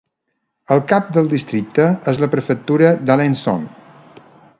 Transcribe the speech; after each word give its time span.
El 0.75 0.79
cap 0.91 1.11
del 1.17 1.29
districte 1.33 1.85
és 2.13 2.21
la 2.23 2.29
prefectura 2.33 2.95
d'Alençon. 3.11 3.69